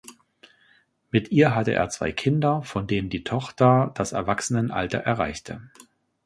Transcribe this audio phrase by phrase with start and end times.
[1.11, 5.61] Mit ihr hatte er zwei Kinder, von denen die Tochter das Erwachsenenalter erreichte.